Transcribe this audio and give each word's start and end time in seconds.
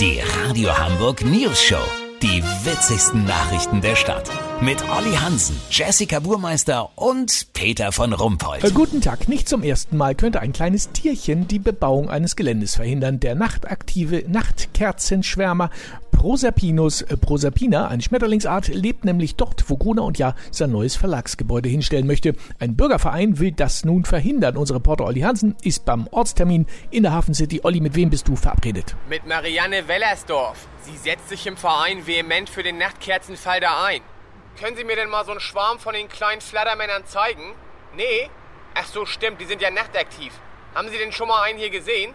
Die 0.00 0.20
Radio 0.20 0.76
Hamburg 0.76 1.24
News 1.24 1.62
Show. 1.62 1.78
Die 2.20 2.42
witzigsten 2.64 3.24
Nachrichten 3.26 3.80
der 3.80 3.94
Stadt. 3.94 4.28
Mit 4.60 4.82
Olli 4.90 5.14
Hansen, 5.14 5.54
Jessica 5.70 6.18
Burmeister 6.18 6.90
und 6.96 7.52
Peter 7.52 7.92
von 7.92 8.12
Rumpold. 8.12 8.64
Äh, 8.64 8.70
guten 8.72 9.00
Tag. 9.00 9.28
Nicht 9.28 9.48
zum 9.48 9.62
ersten 9.62 9.96
Mal 9.96 10.16
könnte 10.16 10.40
ein 10.40 10.52
kleines 10.52 10.90
Tierchen 10.90 11.46
die 11.46 11.60
Bebauung 11.60 12.10
eines 12.10 12.34
Geländes 12.34 12.74
verhindern. 12.74 13.20
Der 13.20 13.36
nachtaktive 13.36 14.24
Nachtkerzenschwärmer 14.26 15.70
Proserpinus 16.24 17.02
äh, 17.02 17.18
proserpina, 17.18 17.88
eine 17.88 18.00
Schmetterlingsart, 18.00 18.68
lebt 18.68 19.04
nämlich 19.04 19.36
dort, 19.36 19.68
wo 19.68 19.76
Gruner 19.76 20.04
und 20.04 20.16
Ja 20.16 20.34
sein 20.50 20.70
neues 20.70 20.96
Verlagsgebäude 20.96 21.68
hinstellen 21.68 22.06
möchte. 22.06 22.32
Ein 22.58 22.76
Bürgerverein 22.76 23.40
will 23.40 23.52
das 23.52 23.84
nun 23.84 24.06
verhindern. 24.06 24.56
Unser 24.56 24.76
Reporter 24.76 25.04
Olli 25.04 25.20
Hansen 25.20 25.54
ist 25.60 25.84
beim 25.84 26.06
Ortstermin 26.06 26.64
in 26.90 27.02
der 27.02 27.12
Hafen 27.12 27.34
City. 27.34 27.60
Olli, 27.62 27.78
mit 27.78 27.94
wem 27.94 28.08
bist 28.08 28.26
du 28.26 28.36
verabredet? 28.36 28.96
Mit 29.06 29.26
Marianne 29.26 29.86
Wellersdorf. 29.86 30.66
Sie 30.80 30.96
setzt 30.96 31.28
sich 31.28 31.46
im 31.46 31.58
Verein 31.58 32.06
vehement 32.06 32.48
für 32.48 32.62
den 32.62 32.78
Nachtkerzenfall 32.78 33.60
da 33.60 33.84
ein. 33.84 34.00
Können 34.58 34.78
Sie 34.78 34.84
mir 34.84 34.96
denn 34.96 35.10
mal 35.10 35.26
so 35.26 35.32
einen 35.32 35.40
Schwarm 35.40 35.78
von 35.78 35.92
den 35.92 36.08
kleinen 36.08 36.40
Flattermännern 36.40 37.04
zeigen? 37.04 37.52
Nee? 37.98 38.30
Ach 38.72 38.86
so, 38.86 39.04
stimmt, 39.04 39.42
die 39.42 39.44
sind 39.44 39.60
ja 39.60 39.70
nachtaktiv. 39.70 40.32
Haben 40.74 40.88
Sie 40.88 40.96
denn 40.96 41.12
schon 41.12 41.28
mal 41.28 41.42
einen 41.42 41.58
hier 41.58 41.68
gesehen? 41.68 42.14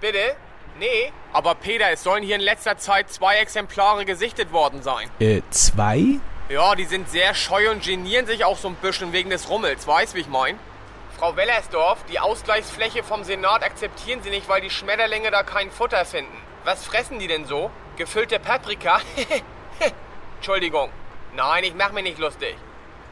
Bitte? 0.00 0.36
Nee? 0.78 1.12
Aber 1.32 1.54
Peter, 1.54 1.90
es 1.90 2.02
sollen 2.02 2.22
hier 2.22 2.36
in 2.36 2.40
letzter 2.40 2.78
Zeit 2.78 3.10
zwei 3.10 3.38
Exemplare 3.38 4.04
gesichtet 4.04 4.52
worden 4.52 4.82
sein. 4.82 5.10
Äh, 5.18 5.42
zwei? 5.50 6.20
Ja, 6.48 6.74
die 6.74 6.84
sind 6.84 7.10
sehr 7.10 7.34
scheu 7.34 7.70
und 7.70 7.82
genieren 7.82 8.26
sich 8.26 8.44
auch 8.44 8.56
so 8.56 8.68
ein 8.68 8.74
bisschen 8.76 9.12
wegen 9.12 9.30
des 9.30 9.48
Rummels, 9.48 9.86
weißt 9.86 10.14
wie 10.14 10.20
ich 10.20 10.28
mein? 10.28 10.58
Frau 11.18 11.36
Wellersdorf, 11.36 11.98
die 12.08 12.20
Ausgleichsfläche 12.20 13.02
vom 13.02 13.24
Senat 13.24 13.64
akzeptieren 13.64 14.22
Sie 14.22 14.30
nicht, 14.30 14.48
weil 14.48 14.60
die 14.60 14.70
Schmetterlinge 14.70 15.32
da 15.32 15.42
kein 15.42 15.70
Futter 15.70 16.04
finden. 16.04 16.36
Was 16.64 16.84
fressen 16.84 17.18
die 17.18 17.26
denn 17.26 17.44
so? 17.44 17.70
Gefüllte 17.96 18.38
Paprika? 18.38 19.00
Entschuldigung. 20.36 20.90
Nein, 21.34 21.64
ich 21.64 21.74
mach 21.74 21.90
mir 21.92 22.02
nicht 22.02 22.18
lustig. 22.18 22.56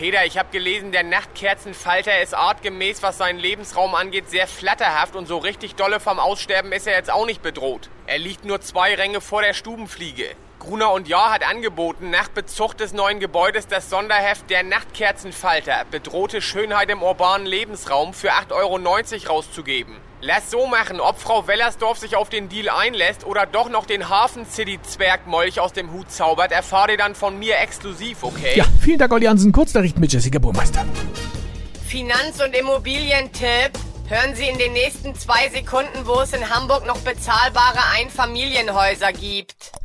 Peter, 0.00 0.24
ich 0.24 0.38
habe 0.38 0.48
gelesen, 0.50 0.92
der 0.92 1.02
Nachtkerzenfalter 1.02 2.22
ist 2.22 2.32
artgemäß, 2.32 3.02
was 3.02 3.18
seinen 3.18 3.38
Lebensraum 3.38 3.94
angeht, 3.94 4.30
sehr 4.30 4.46
flatterhaft 4.46 5.14
und 5.14 5.26
so 5.28 5.36
richtig 5.36 5.74
dolle 5.74 6.00
vom 6.00 6.18
Aussterben 6.18 6.72
ist 6.72 6.86
er 6.86 6.94
jetzt 6.94 7.10
auch 7.10 7.26
nicht 7.26 7.42
bedroht. 7.42 7.90
Er 8.06 8.18
liegt 8.18 8.46
nur 8.46 8.62
zwei 8.62 8.94
Ränge 8.94 9.20
vor 9.20 9.42
der 9.42 9.52
Stubenfliege. 9.52 10.34
Gruner 10.60 10.92
und 10.92 11.08
Jahr 11.08 11.32
hat 11.32 11.42
angeboten, 11.42 12.10
nach 12.10 12.28
Bezug 12.28 12.76
des 12.76 12.92
neuen 12.92 13.18
Gebäudes 13.18 13.66
das 13.66 13.88
Sonderheft 13.88 14.50
Der 14.50 14.62
Nachtkerzenfalter, 14.62 15.86
bedrohte 15.90 16.42
Schönheit 16.42 16.90
im 16.90 17.02
urbanen 17.02 17.46
Lebensraum 17.46 18.12
für 18.12 18.30
8,90 18.30 18.52
Euro 18.52 19.32
rauszugeben. 19.32 19.96
Lass 20.20 20.50
so 20.50 20.66
machen, 20.66 21.00
ob 21.00 21.18
Frau 21.18 21.46
Wellersdorf 21.46 21.96
sich 21.96 22.14
auf 22.14 22.28
den 22.28 22.50
Deal 22.50 22.68
einlässt 22.68 23.24
oder 23.24 23.46
doch 23.46 23.70
noch 23.70 23.86
den 23.86 24.10
Hafen 24.10 24.44
City 24.44 24.78
Zwergmolch 24.82 25.60
aus 25.60 25.72
dem 25.72 25.92
Hut 25.92 26.12
zaubert, 26.12 26.52
erfahrt 26.52 26.90
ihr 26.90 26.98
dann 26.98 27.14
von 27.14 27.38
mir 27.38 27.58
exklusiv, 27.58 28.22
okay? 28.22 28.52
Ja, 28.54 28.66
vielen 28.82 28.98
Dank, 28.98 29.12
Olli 29.12 29.26
Hansen. 29.26 29.52
Kurznachrichten 29.52 30.00
mit 30.00 30.12
Jessica 30.12 30.38
Burmeister. 30.38 30.84
Finanz- 31.88 32.40
und 32.44 32.54
Immobilientipp. 32.54 33.72
Hören 34.08 34.34
Sie 34.34 34.46
in 34.46 34.58
den 34.58 34.74
nächsten 34.74 35.14
zwei 35.14 35.48
Sekunden, 35.48 36.04
wo 36.04 36.20
es 36.20 36.34
in 36.34 36.50
Hamburg 36.50 36.84
noch 36.86 36.98
bezahlbare 36.98 37.78
Einfamilienhäuser 37.96 39.12
gibt. 39.12 39.79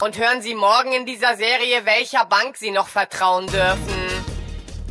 Und 0.00 0.16
hören 0.16 0.42
Sie 0.42 0.54
morgen 0.54 0.92
in 0.92 1.06
dieser 1.06 1.36
Serie, 1.36 1.84
welcher 1.84 2.24
Bank 2.24 2.56
Sie 2.56 2.70
noch 2.70 2.86
vertrauen 2.86 3.48
dürfen. 3.48 3.98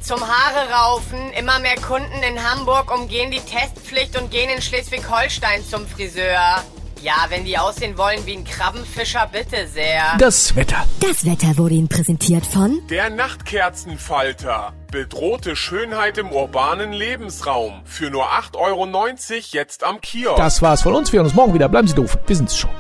Zum 0.02 0.20
Haare 0.20 0.70
raufen, 0.70 1.32
immer 1.32 1.60
mehr 1.60 1.76
Kunden 1.76 2.22
in 2.24 2.44
Hamburg 2.44 2.94
umgehen 2.94 3.32
die 3.32 3.40
Testpflicht 3.40 4.20
und 4.20 4.32
gehen 4.32 4.50
in 4.50 4.62
Schleswig-Holstein 4.62 5.64
zum 5.64 5.88
Friseur. 5.88 6.62
Ja, 7.02 7.26
wenn 7.30 7.46
die 7.46 7.58
aussehen 7.58 7.98
wollen 7.98 8.26
wie 8.26 8.36
ein 8.36 8.44
Krabbenfischer, 8.44 9.30
bitte 9.32 9.68
sehr. 9.68 10.18
Das 10.18 10.56
Wetter. 10.58 10.84
Das 11.00 11.26
Wetter 11.26 11.58
wurde 11.58 11.76
Ihnen 11.76 11.88
präsentiert 11.88 12.46
von 12.46 12.82
Der 12.90 13.10
Nachtkerzenfalter. 13.10 14.74
Bedrohte 14.92 15.56
Schönheit 15.56 16.18
im 16.18 16.32
urbanen 16.34 16.92
Lebensraum. 16.92 17.82
Für 17.86 18.10
nur 18.10 18.26
8,90 18.26 18.56
Euro 18.58 18.88
jetzt 19.52 19.86
am 19.86 20.02
Kiosk. 20.02 20.38
Das 20.38 20.62
war's 20.62 20.82
von 20.82 20.96
uns. 20.96 21.14
Wir 21.14 21.20
hören 21.20 21.28
uns 21.28 21.36
morgen 21.36 21.54
wieder. 21.54 21.70
Bleiben 21.70 21.88
Sie 21.88 21.96
doof. 21.96 22.18
Wir 22.28 22.36
sind's 22.36 22.58
schon. 22.58 22.72